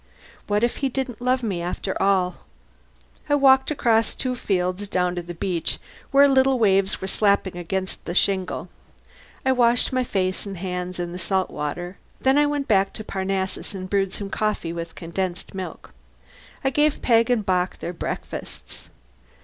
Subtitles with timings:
[0.47, 2.37] What if he didn't love me after all?
[3.29, 5.77] I walked across two fields, down to the beach
[6.09, 8.67] where little waves were slapping against the shingle.
[9.45, 11.99] I washed my face and hands in salt water.
[12.19, 15.93] Then I went back to Parnassus and brewed some coffee with condensed milk.
[16.63, 18.89] I gave Peg and Bock their breakfasts.